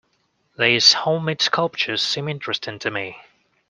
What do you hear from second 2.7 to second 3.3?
to me.